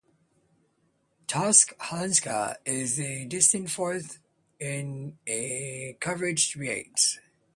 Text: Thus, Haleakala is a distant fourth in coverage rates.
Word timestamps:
Thus, 1.31 1.67
Haleakala 1.79 2.57
is 2.65 2.99
a 2.99 3.25
distant 3.25 3.69
fourth 3.69 4.17
in 4.59 5.19
coverage 6.01 6.55
rates. 6.55 7.19